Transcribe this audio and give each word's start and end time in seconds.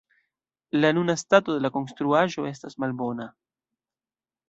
La 0.71 0.91
nuna 0.97 1.15
stato 1.23 1.53
de 1.57 1.63
la 1.67 1.71
konstruaĵo 1.77 2.49
estas 2.55 2.81
malbona. 2.85 3.33